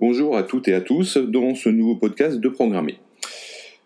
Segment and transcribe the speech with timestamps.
[0.00, 2.94] Bonjour à toutes et à tous dans ce nouveau podcast de Programmer.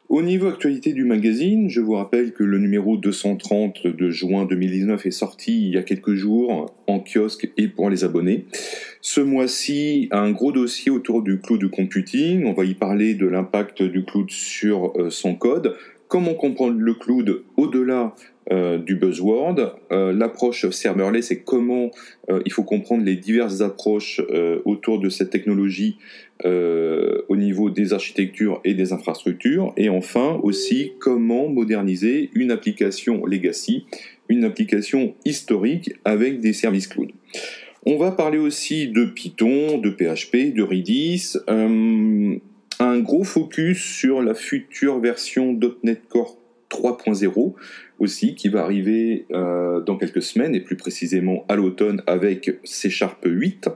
[0.08, 5.06] Au niveau actualité du magazine, je vous rappelle que le numéro 230 de juin 2019
[5.06, 8.45] est sorti il y a quelques jours en kiosque et pour les abonnés.
[9.00, 12.44] Ce mois-ci, un gros dossier autour du cloud computing.
[12.44, 15.74] On va y parler de l'impact du cloud sur euh, son code,
[16.06, 18.15] comment comprendre le cloud au-delà
[18.52, 19.79] euh, du buzzword.
[19.91, 21.91] Euh, l'approche serverless et comment
[22.29, 24.20] euh, il faut comprendre les diverses approches
[24.64, 25.98] autour de cette technologie
[26.45, 29.73] au niveau des architectures et des infrastructures.
[29.77, 33.87] Et enfin aussi comment moderniser une application legacy,
[34.28, 37.12] une application historique avec des services cloud.
[37.87, 44.34] On va parler aussi de Python, de PHP, de Redis, un gros focus sur la
[44.34, 46.37] future version .NET Core
[46.70, 47.54] 3.0
[48.06, 53.24] qui va arriver euh, dans quelques semaines, et plus précisément à l'automne avec C Sharp
[53.24, 53.68] 8.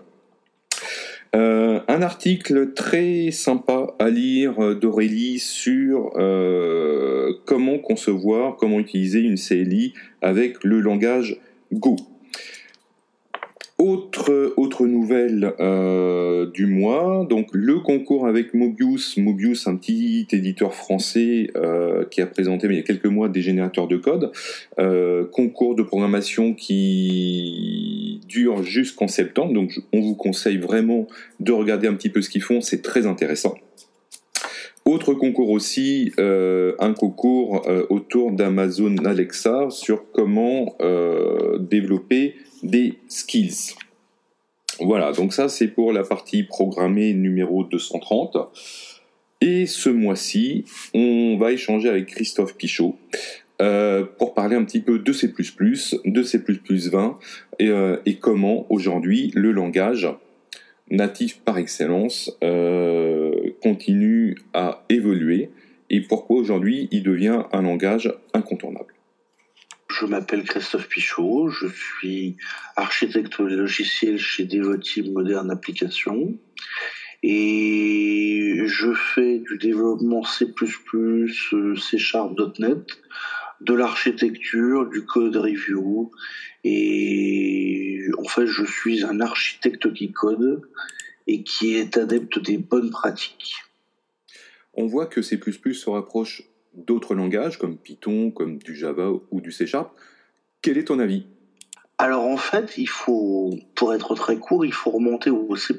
[1.36, 9.36] Euh, un article très sympa à lire d'Aurélie sur euh, comment concevoir, comment utiliser une
[9.36, 11.40] CLI avec le langage
[11.72, 11.96] Go.
[13.80, 20.74] Autre, autre nouvelle euh, du mois, donc le concours avec Mobius, Mobius un petit éditeur
[20.74, 24.32] français euh, qui a présenté il y a quelques mois des générateurs de code,
[24.80, 31.06] euh, concours de programmation qui dure jusqu'en septembre, donc on vous conseille vraiment
[31.38, 33.54] de regarder un petit peu ce qu'ils font, c'est très intéressant.
[34.86, 40.76] Autre concours aussi, un concours autour d'Amazon Alexa sur comment
[41.60, 43.74] développer des skills.
[44.80, 48.36] Voilà, donc ça c'est pour la partie programmée numéro 230.
[49.40, 52.96] Et ce mois-ci, on va échanger avec Christophe Pichot
[53.60, 55.32] euh, pour parler un petit peu de C++,
[56.04, 57.18] de C++ 20
[57.58, 60.08] et, euh, et comment aujourd'hui le langage
[60.90, 65.50] natif par excellence euh, continue à évoluer
[65.90, 68.97] et pourquoi aujourd'hui il devient un langage incontournable.
[69.90, 72.36] Je m'appelle Christophe Pichot, je suis
[72.76, 76.38] architecte logiciel chez Devoteam Modern Applications
[77.22, 82.86] et je fais du développement C++, C Sharp.net,
[83.62, 86.12] de l'architecture, du code review
[86.64, 90.60] et en fait je suis un architecte qui code
[91.26, 93.54] et qui est adepte des bonnes pratiques.
[94.74, 95.40] On voit que C++
[95.72, 96.42] se rapproche
[96.74, 99.92] d'autres langages comme Python, comme du Java ou du C Sharp.
[100.62, 101.26] Quel est ton avis?
[102.00, 105.74] Alors en fait, il faut, pour être très court, il faut remonter au C++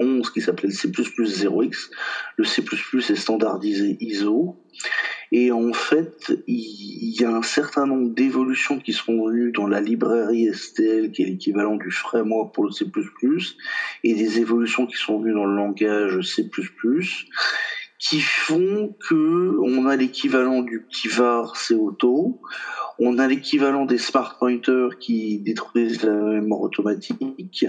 [0.00, 1.90] 11 qui s'appelait le C++ 0x.
[2.36, 4.56] Le C++ est standardisé ISO.
[5.30, 9.80] Et en fait, il y a un certain nombre d'évolutions qui sont venues dans la
[9.80, 12.84] librairie STL, qui est l'équivalent du framework pour le C++,
[14.02, 16.50] et des évolutions qui sont venues dans le langage C++,
[18.02, 21.76] qui font que on a l'équivalent du petit var c'est
[22.98, 27.66] on a l'équivalent des smart pointers qui détruisent la mémoire automatique,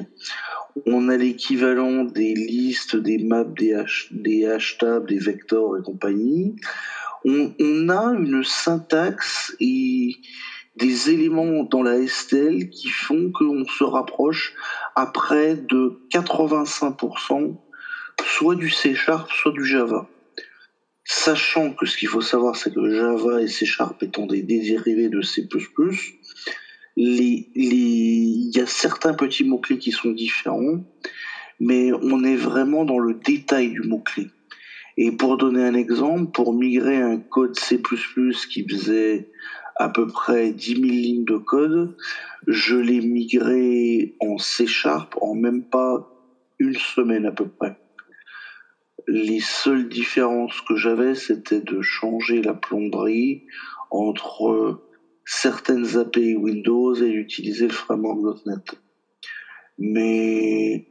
[0.86, 6.56] on a l'équivalent des listes, des maps, des, hash, des hashtags, des vectors et compagnie.
[7.26, 10.16] On, on a une syntaxe et
[10.76, 14.56] des éléments dans la STL qui font qu'on se rapproche
[14.96, 17.56] à près de 85%
[18.26, 20.08] soit du C Sharp, soit du Java.
[21.06, 25.10] Sachant que ce qu'il faut savoir, c'est que Java et C Sharp étant des dérivés
[25.10, 25.46] de C++,
[26.96, 30.80] il y a certains petits mots-clés qui sont différents,
[31.60, 34.28] mais on est vraiment dans le détail du mot-clé.
[34.96, 37.82] Et pour donner un exemple, pour migrer un code C++
[38.50, 39.28] qui faisait
[39.76, 41.96] à peu près 10 000 lignes de code,
[42.48, 46.08] je l'ai migré en C Sharp en même pas
[46.60, 47.74] une semaine à peu près.
[49.08, 53.46] Les seules différences que j'avais, c'était de changer la plomberie
[53.92, 54.82] entre
[55.26, 58.78] certaines API Windows et d'utiliser le framework.NET.
[59.78, 60.88] Mais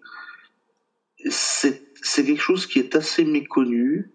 [1.29, 1.83] c'est
[2.25, 4.11] quelque chose qui est assez méconnu,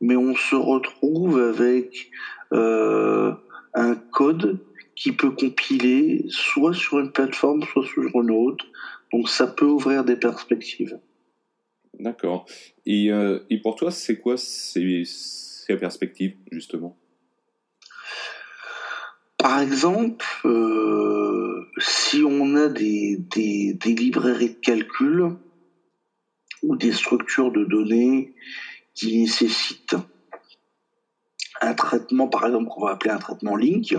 [0.00, 2.10] mais on se retrouve avec
[2.52, 3.32] euh,
[3.74, 4.58] un code
[4.94, 8.66] qui peut compiler soit sur une plateforme, soit sur une autre.
[9.12, 10.98] Donc ça peut ouvrir des perspectives.
[12.02, 12.46] D'accord.
[12.84, 15.04] Et, euh, et, pour toi, c'est quoi ces,
[15.78, 16.96] perspectives, justement?
[19.38, 25.36] Par exemple, euh, si on a des, des, des, librairies de calcul
[26.64, 28.34] ou des structures de données
[28.94, 29.96] qui nécessitent
[31.60, 33.96] un traitement, par exemple, qu'on va appeler un traitement link,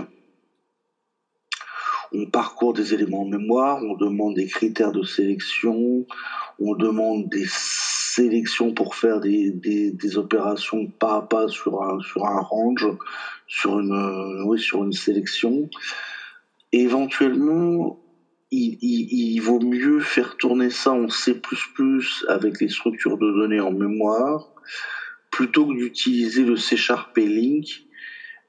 [2.12, 6.06] on parcourt des éléments en mémoire, on demande des critères de sélection,
[6.60, 7.46] on demande des
[8.14, 12.86] sélections pour faire des, opérations pas à pas sur un, range,
[13.46, 15.68] sur une, euh, une sélection.
[16.72, 18.00] éventuellement,
[18.50, 21.40] il, vaut mieux faire tourner ça en C++
[22.28, 24.52] avec les structures de données en mémoire
[25.30, 27.66] plutôt que d'utiliser le C Sharp Link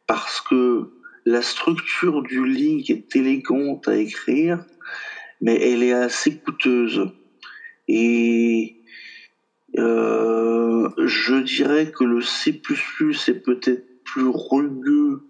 [0.06, 0.91] parce que
[1.25, 4.63] la structure du link est élégante à écrire,
[5.41, 7.09] mais elle est assez coûteuse.
[11.25, 15.24] Je dirais que le C++ est peut-être plus rugueux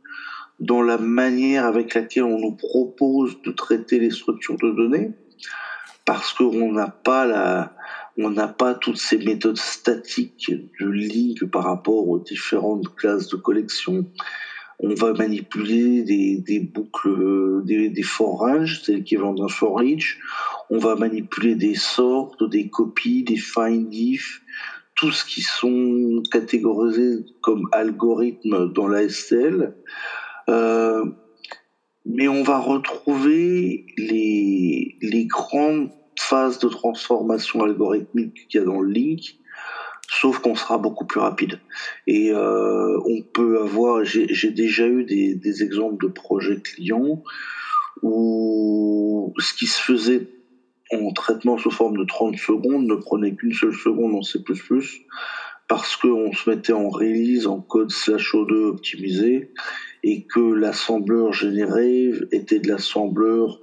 [0.60, 5.12] dans la manière avec laquelle on nous propose de traiter les structures de données,
[6.04, 7.74] parce qu'on n'a pas la,
[8.18, 10.52] on n'a pas toutes ces méthodes statiques
[10.82, 14.06] de link par rapport aux différentes classes de collection
[14.80, 20.20] on va manipuler des, boucles, des, des c'est l'équivalent d'un for each.
[20.70, 24.42] On va manipuler des sorts, des copies, des find if,
[24.96, 29.76] tout ce qui sont catégorisés comme algorithmes dans la STL.
[30.50, 31.06] Euh,
[32.06, 38.82] mais on va retrouver les, les grandes phases de transformation algorithmique qu'il y a dans
[38.82, 39.38] le link
[40.08, 41.60] sauf qu'on sera beaucoup plus rapide.
[42.08, 47.24] Et euh, on peut avoir, j'ai déjà eu des, des, exemples de projets clients
[48.02, 50.28] où ce qui se faisait
[50.92, 54.40] en traitement sous forme de 30 secondes ne prenait qu'une seule seconde en C++
[55.68, 59.52] parce qu'on se mettait en release en code slash O2 optimisé
[60.04, 63.60] et que l'assembleur généré était de l'assembleur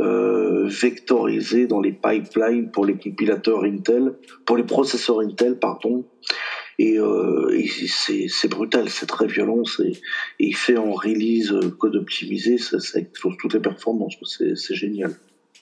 [0.00, 6.04] euh, vectorisé dans les pipelines pour les compilateurs Intel, pour les processeurs Intel, pardon.
[6.80, 7.56] Et, euh,
[7.88, 9.92] c'est brutal, c'est très violent, et
[10.40, 14.16] il fait en release euh, code optimisé, ça, ça explose toutes les performances,
[14.56, 15.14] c'est génial.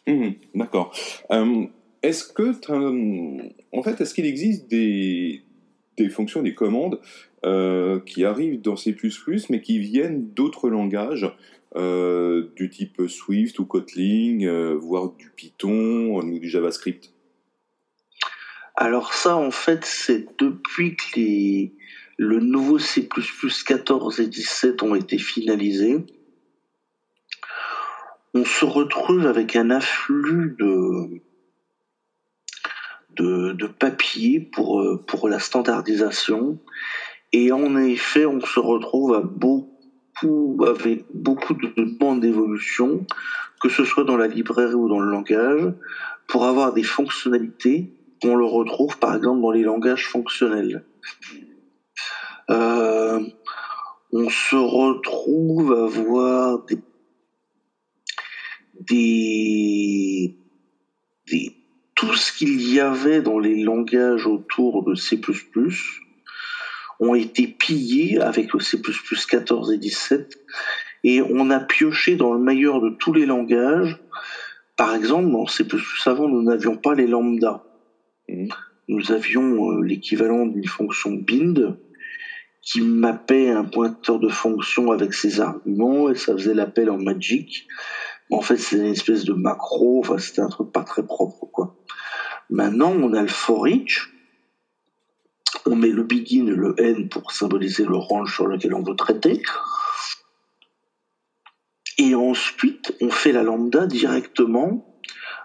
[0.06, 0.94] Mmh, d'accord.
[1.30, 1.66] Euh,
[2.02, 2.52] est-ce que,
[3.72, 5.42] en fait, est-ce qu'il existe des,
[5.96, 7.00] des fonctions, des commandes
[7.44, 8.96] euh, qui arrivent dans C++,
[9.50, 11.30] mais qui viennent d'autres langages,
[11.74, 17.12] euh, du type Swift ou Kotlin, euh, voire du Python ou du JavaScript?
[18.74, 21.70] Alors ça, en fait, c'est depuis que
[22.18, 23.08] le nouveau C++
[23.66, 25.98] 14 et 17 ont été finalisés,
[28.34, 31.20] on se retrouve avec un afflux de,
[33.16, 36.58] de, papier pour, euh, pour la standardisation.
[37.32, 43.06] Et en effet, on se retrouve à beaucoup, avec beaucoup de demandes d'évolution,
[43.60, 45.72] que ce soit dans la librairie ou dans le langage,
[46.26, 47.92] pour avoir des fonctionnalités
[48.22, 50.84] qu'on le retrouve par exemple dans les langages fonctionnels.
[52.50, 53.20] Euh,
[54.12, 56.78] on se retrouve à voir des,
[58.88, 60.34] des,
[61.30, 61.56] des
[61.94, 65.20] tout ce qu'il y avait dans les langages autour de C++
[67.00, 68.78] ont été pillés avec le C++
[69.28, 70.38] 14 et 17
[71.04, 73.98] et on a pioché dans le meilleur de tous les langages.
[74.76, 75.64] Par exemple, dans C++
[76.06, 77.64] avant, nous n'avions pas les lambda.
[78.28, 78.48] Mmh.
[78.88, 81.78] Nous avions euh, l'équivalent d'une fonction bind
[82.62, 87.66] qui mappait un pointeur de fonction avec ses arguments et ça faisait l'appel en magic.
[88.30, 91.74] En fait, c'est une espèce de macro, enfin, c'était un truc pas très propre, quoi.
[92.50, 94.10] Maintenant, on a le for each.
[95.64, 98.96] On met le begin et le end pour symboliser le range sur lequel on veut
[98.96, 99.42] traiter.
[101.98, 104.98] Et ensuite, on fait la lambda directement,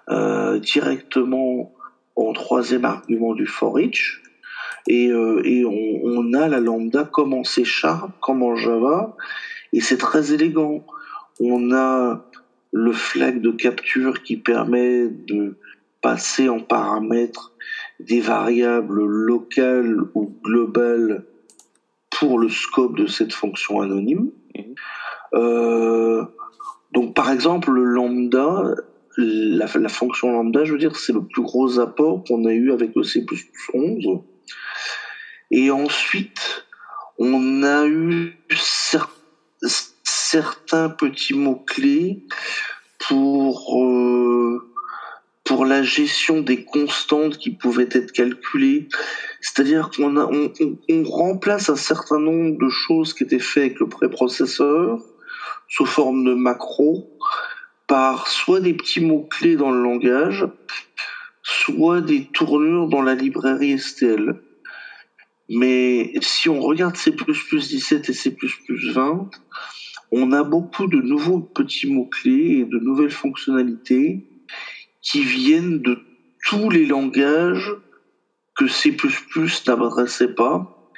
[0.09, 1.73] euh, directement
[2.15, 4.21] en troisième argument du for each.
[4.87, 5.65] Et, euh,
[6.03, 9.15] on, a la lambda comme en C Sharp, comme en Java.
[9.73, 10.85] Et c'est très élégant.
[11.39, 12.26] On a
[12.71, 15.57] le flag de capture qui permet de
[16.01, 17.53] passer en paramètres
[17.99, 21.25] des variables locales ou globales
[22.09, 24.31] pour le scope de cette fonction anonyme.
[24.55, 24.75] Mhm.
[25.33, 26.23] Euh,
[26.93, 28.75] donc par exemple, le lambda,
[29.17, 32.71] la, la, fonction lambda, je veux dire, c'est le plus gros apport qu'on a eu
[32.71, 34.23] avec le C++11.
[35.51, 36.65] Et ensuite,
[37.17, 39.11] on a eu certains
[40.97, 42.23] petits mots-clés
[42.99, 44.61] pour euh,
[45.43, 48.89] pour la gestion des constantes qui pouvaient être calculées.
[49.39, 50.51] C'est-à-dire qu'on on,
[50.89, 54.99] on, remplace un certain nombre de choses qui étaient faites avec le préprocesseur
[55.69, 57.09] sous forme de macro
[57.87, 60.45] par soit des petits mots-clés dans le langage,
[61.43, 64.41] soit des tournures dans la librairie STL.
[65.49, 68.35] Mais si on regarde C++ 17 et C++
[68.67, 69.29] 20,
[70.11, 74.25] on a beaucoup de nouveaux petits mots-clés et de nouvelles fonctionnalités
[75.01, 75.99] qui viennent de
[76.47, 77.71] tous les langages
[78.55, 78.95] que C++
[79.67, 80.91] n'adressait pas.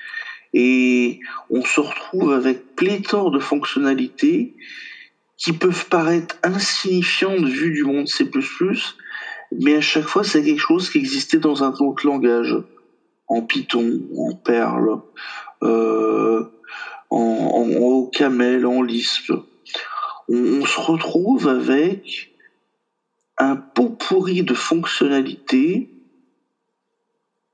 [0.53, 4.55] Et on se retrouve avec pléthore de fonctionnalités
[5.37, 8.29] qui peuvent paraître insignifiantes vu du monde C++,
[9.51, 12.55] mais à chaque fois c'est quelque chose qui existait dans un autre langage,
[13.27, 15.01] en Python, en Perl,
[15.63, 16.43] euh,
[17.09, 19.31] en, Camel, en Lisp.
[20.27, 22.35] On, se retrouve avec
[23.37, 25.89] un pot pourri de fonctionnalités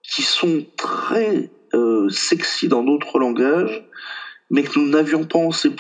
[0.02, 3.84] qui sont très euh, sexy dans d'autres langages,
[4.50, 5.72] mais que nous n'avions pas en C++.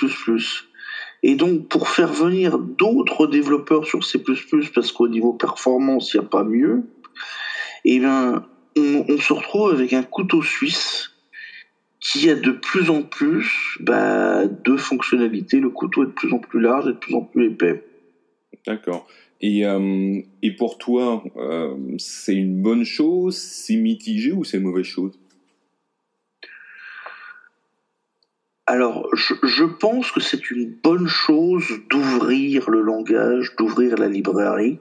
[1.23, 4.19] Et donc, pour faire venir d'autres développeurs sur C++,
[4.73, 6.83] parce qu'au niveau performance, il n'y a pas mieux,
[7.83, 8.45] eh bien,
[8.77, 11.11] on, se retrouve avec un couteau suisse
[12.05, 15.59] qui a de plus en plus bah, de fonctionnalités.
[15.59, 17.83] Le couteau est de plus en plus large et de plus en plus épais.
[18.67, 19.07] D'accord.
[19.41, 24.63] Et, euh, et, pour toi, euh, c'est une bonne chose, c'est mitigé ou c'est une
[24.63, 25.19] mauvaise chose?
[28.67, 34.79] Alors, je, pense que c'est une bonne chose d'ouvrir le langage, d'ouvrir la librairie,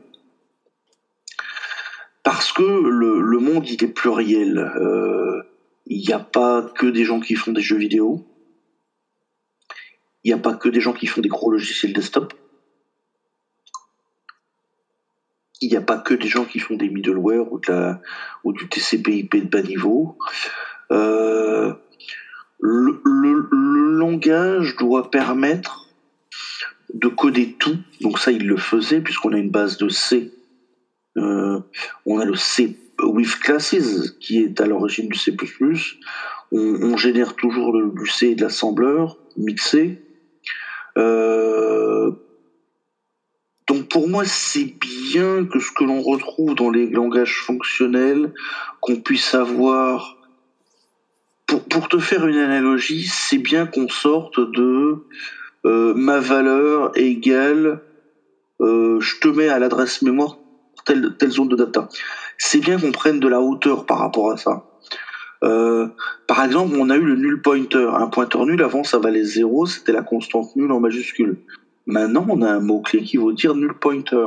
[2.23, 4.59] parce que le, monde, il est pluriel.
[4.59, 5.43] Euh,
[5.87, 8.27] il n'y a pas que des gens qui font des jeux vidéo.
[10.23, 12.33] Il n'y a pas que des gens qui font des gros logiciels desktop.
[15.61, 18.01] Il n'y a pas que des gens qui font des middleware ou, de la,
[18.45, 20.17] du TCP/IP de bas niveau.
[20.91, 21.75] Euh,
[22.61, 23.01] le,
[23.99, 25.89] langage doit permettre
[26.93, 27.79] de coder tout.
[28.01, 30.33] Donc ça, il le faisait puisqu'on a une base de C.
[31.17, 31.61] Euh,
[32.07, 35.35] on a le C with classes qui est à l'origine du C++.
[36.53, 40.01] On, génère toujours du C et de l'assembleur mixé.
[40.97, 42.13] Euh,
[43.67, 48.33] donc pour moi, c'est bien que ce que l'on retrouve dans les langages fonctionnels,
[48.81, 50.19] qu'on puisse avoir
[51.47, 55.05] pour, te faire une analogie, c'est bien qu'on sorte de
[55.67, 57.81] euh, ma valeur égale,
[58.61, 60.37] euh, je te mets à l'adresse mémoire
[60.85, 61.89] telle, zone de data.
[62.39, 64.65] C'est bien qu'on prenne de la hauteur par rapport à ça.
[65.43, 65.89] Euh,
[66.27, 67.89] par exemple, on a eu le null pointer.
[67.95, 71.39] Un pointeur nul, avant, ça valait 0, c'était la constante nulle en majuscule.
[71.87, 74.27] Maintenant, on a un mot-clé qui veut dire null pointer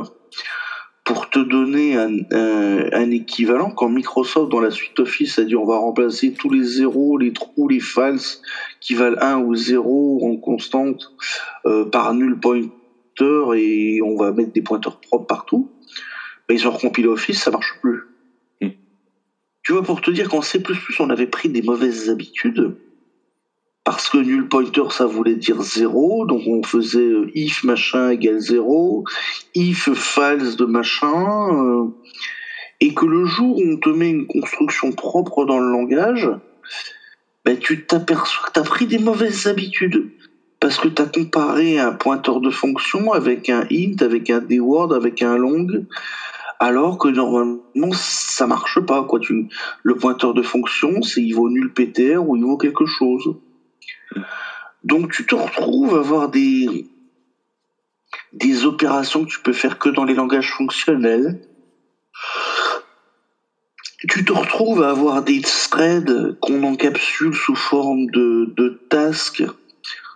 [1.08, 5.78] pour te donner un, équivalent, quand Microsoft dans la suite Office a dit on va
[5.78, 8.42] remplacer tous les zéros, les trous, les falses
[8.82, 11.12] qui valent 1 ou 0 en constante
[11.64, 12.68] euh, par null pointer
[13.56, 15.70] et on va mettre des pointeurs propres partout,
[16.54, 18.00] ils ont recompilé Office, ça marche plus.
[18.60, 18.70] Hmm.
[19.62, 20.62] Tu vois, pour te dire qu'en C++,
[20.98, 22.74] on avait pris des mauvaises habitudes
[23.88, 28.38] parce que null pointer ça voulait dire zéro, donc on faisait euh, if machin égale
[28.38, 29.04] zéro,
[29.54, 31.86] if false de machin, euh,
[32.80, 36.28] et que le jour où on te met une construction propre dans le langage,
[37.46, 40.10] ben tu t'aperçois que tu as pris des mauvaises habitudes.
[40.60, 44.92] Parce que tu as comparé un pointeur de fonction avec un int, avec un dword,
[44.92, 45.66] avec un long,
[46.58, 49.04] alors que normalement ça marche pas.
[49.04, 49.20] Quoi.
[49.20, 49.48] Tu,
[49.82, 53.36] le pointeur de fonction, c'est il vaut nul ptr ou il vaut quelque chose.
[54.84, 56.86] Donc tu te retrouves à avoir des,
[58.64, 61.40] opérations que tu peux faire que dans les langages fonctionnels.
[64.08, 69.42] Tu te retrouves à avoir des threads qu'on encapsule sous forme de, de tasks,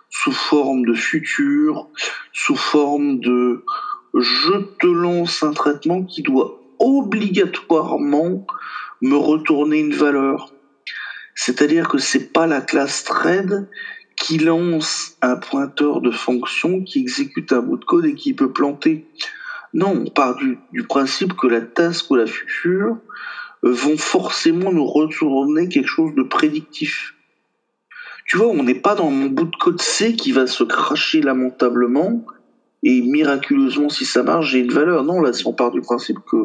[0.09, 1.89] sous forme de futur,
[2.31, 3.65] sous forme de
[4.13, 8.45] je te lance un traitement qui doit obligatoirement
[9.01, 10.53] me retourner une valeur.
[11.35, 13.67] C'est-à-dire que c'est pas la classe thread
[14.15, 18.51] qui lance un pointeur de fonction qui exécute un bout de code et qui peut
[18.51, 19.07] planter.
[19.73, 22.97] Non, on part du, principe que la task ou la future
[23.63, 27.15] vont forcément nous retourner quelque chose de prédictif.
[28.25, 31.21] Tu vois, on n'est pas dans mon bout de code C qui va se cracher
[31.21, 32.23] lamentablement
[32.83, 35.03] et miraculeusement, si ça marche, j'ai une valeur.
[35.03, 36.37] Non, là, on part du principe que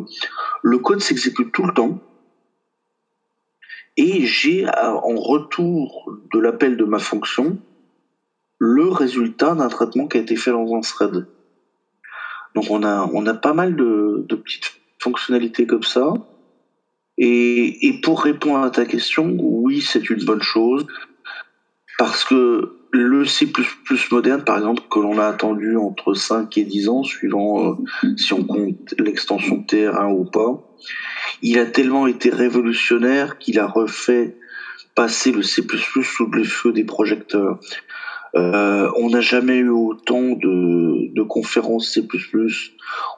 [0.63, 2.01] le code s'exécute tout le temps,
[3.97, 7.59] et j'ai en retour de l'appel de ma fonction
[8.59, 11.27] le résultat d'un traitement qui a été fait dans un thread.
[12.55, 16.13] Donc on a, on a pas mal de, petites fonctionnalités comme ça.
[17.19, 20.87] Et, et, pour répondre à ta question, oui, c'est une bonne chose.
[21.99, 23.47] Parce que le C++
[24.11, 27.75] moderne, par exemple, que l'on a attendu entre 5 et 10 ans, suivant euh,
[28.17, 30.63] si on compte l'extension TR1 ou pas,
[31.43, 34.37] il a tellement été révolutionnaire qu'il a refait
[34.95, 35.63] passer le C++
[36.03, 37.59] sous le feu des projecteurs.
[38.35, 42.07] Euh, on n'a jamais eu autant de, de conférences C++.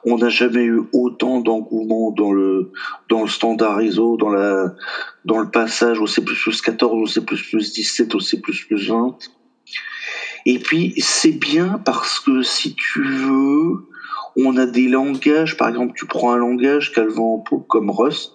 [0.05, 2.71] On n'a jamais eu autant d'engouement dans le
[3.09, 4.73] dans le standard ISO, dans la
[5.25, 9.17] dans le passage au C++ 14, au C++ 17, au C++ 20.
[10.45, 13.87] Et puis c'est bien parce que si tu veux,
[14.35, 15.57] on a des langages.
[15.57, 18.33] Par exemple, tu prends un langage qu'elle vend en pot comme Rust.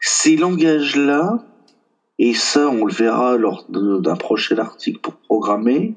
[0.00, 1.44] Ces langages-là,
[2.18, 5.96] et ça on le verra lors d'un prochain article pour programmer,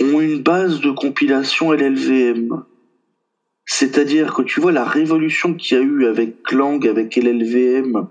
[0.00, 2.64] ont une base de compilation LLVM.
[3.64, 8.08] C'est-à-dire que tu vois la révolution qu'il y a eu avec Lang, avec LLVM,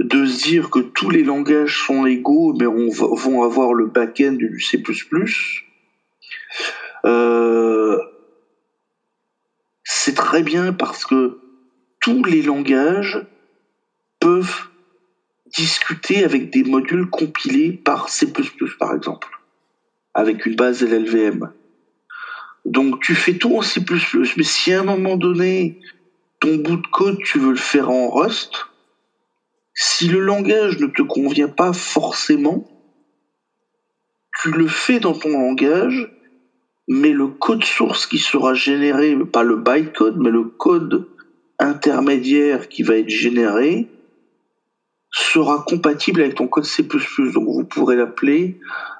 [0.00, 3.86] de se dire que tous les langages sont égaux, mais on va, vont avoir le
[3.86, 4.82] back-end du C++.
[7.04, 7.98] Euh,
[9.84, 11.38] c'est très bien parce que
[12.00, 13.26] tous les langages
[14.20, 14.68] peuvent
[15.46, 18.26] discuter avec des modules compilés par C++,
[18.78, 19.28] par exemple,
[20.14, 21.52] avec une base LLVM.
[22.64, 23.80] Donc tu fais tout en C++,
[24.36, 25.80] mais si à un moment donné,
[26.40, 28.67] ton bout de code, tu veux le faire en Rust,
[29.80, 32.66] si le langage ne te convient pas forcément,
[34.42, 36.10] tu le fais dans ton langage,
[36.88, 41.06] mais le code source qui sera généré, pas le bytecode, mais le code
[41.60, 43.86] intermédiaire qui va être généré,
[45.12, 46.82] sera compatible avec ton code C++.
[46.82, 48.58] Donc vous pourrez l'appeler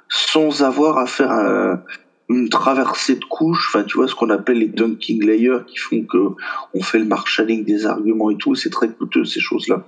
[0.09, 1.81] sans avoir à faire
[2.29, 6.05] une traversée de couches, enfin tu vois ce qu'on appelle les dunking layers qui font
[6.05, 6.37] que
[6.73, 9.85] on fait le marshalling des arguments et tout, c'est très coûteux ces choses-là.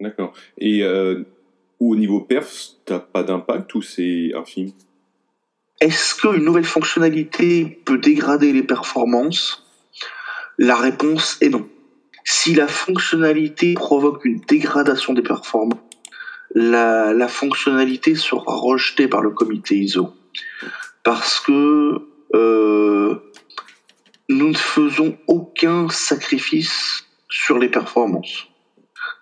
[0.00, 0.32] D'accord.
[0.58, 1.22] Et euh,
[1.80, 4.72] au niveau perf, t'as pas d'impact ou c'est infime?
[5.80, 9.64] Est-ce qu'une nouvelle fonctionnalité peut dégrader les performances?
[10.58, 11.68] La réponse est non.
[12.24, 15.80] Si la fonctionnalité provoque une dégradation des performances,
[16.54, 20.14] la, fonctionnalité sera rejetée par le comité ISO.
[21.02, 22.00] Parce que
[22.34, 23.18] euh,
[24.28, 28.46] nous ne faisons aucun sacrifice sur les performances.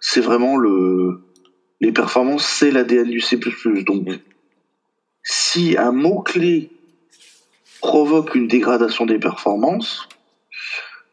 [0.03, 1.23] C'est vraiment le...
[1.81, 3.38] Les performances, c'est l'ADN du C++.
[3.87, 4.07] Donc,
[5.25, 6.71] si un mot-clé
[7.81, 10.09] provoque une dégradation des performances,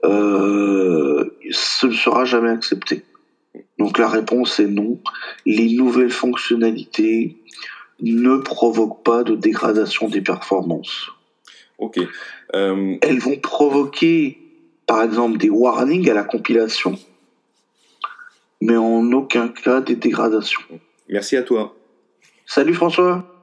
[0.05, 3.03] euh, ce ne sera jamais accepté.
[3.79, 4.99] Donc la réponse est non.
[5.45, 7.37] Les nouvelles fonctionnalités
[8.01, 11.09] ne provoquent pas de dégradation des performances.
[11.79, 11.99] Ok.
[12.55, 14.37] Euh, Elles vont provoquer,
[14.85, 16.97] par exemple, des warnings à la compilation,
[18.61, 20.61] mais en aucun cas des dégradations.
[21.07, 21.75] Merci à toi.
[22.45, 23.38] Salut François